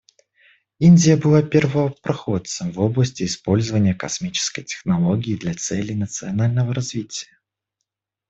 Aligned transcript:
Индия 0.79 1.15
была 1.15 1.43
первопроходцем 1.43 2.71
в 2.71 2.79
области 2.79 3.21
использования 3.23 3.93
космической 3.93 4.63
технологии 4.63 5.35
для 5.35 5.53
целей 5.53 5.93
национального 5.93 6.73
развития. 6.73 7.37